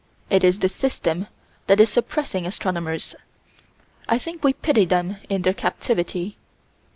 It 0.31 0.43
is 0.43 0.57
the 0.57 0.67
System 0.67 1.27
that 1.67 1.79
is 1.79 1.87
suppressing 1.89 2.47
astronomers. 2.47 3.13
I 4.09 4.17
think 4.17 4.43
we 4.43 4.53
pity 4.53 4.83
them 4.85 5.17
in 5.29 5.43
their 5.43 5.53
captivity. 5.53 6.37